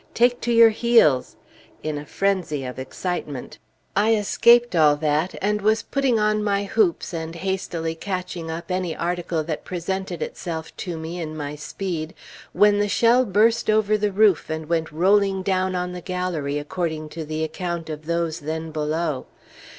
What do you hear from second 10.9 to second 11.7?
me in my